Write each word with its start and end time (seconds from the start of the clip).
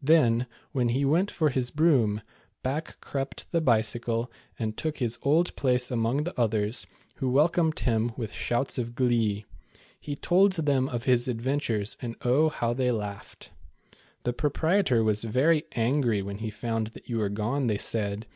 Then, 0.00 0.46
when 0.72 0.88
he 0.88 1.04
went 1.04 1.30
for 1.30 1.50
his 1.50 1.70
broom, 1.70 2.22
back 2.62 2.96
crept 3.02 3.52
the 3.52 3.60
Bicycle 3.60 4.32
and 4.58 4.78
took 4.78 4.96
his 4.96 5.18
old 5.20 5.54
place 5.56 5.90
among 5.90 6.24
the 6.24 6.32
others, 6.40 6.86
who 7.16 7.28
welcomed 7.28 7.80
him 7.80 8.10
with 8.16 8.32
shouts 8.32 8.78
of 8.78 8.94
glee. 8.94 9.44
He 10.00 10.16
told 10.16 10.52
them 10.52 10.88
of 10.88 11.04
his 11.04 11.28
adventures, 11.28 11.98
and 12.00 12.16
oh, 12.22 12.48
how 12.48 12.72
they 12.72 12.92
laughed." 12.92 13.50
The 14.24 14.32
proprietor 14.32 15.04
was 15.04 15.22
very 15.22 15.64
angry 15.72 16.22
when 16.22 16.38
he 16.38 16.48
found 16.48 16.86
that 16.94 17.10
you 17.10 17.18
were 17.18 17.28
gone," 17.28 17.66
they 17.66 17.76
said. 17.76 18.26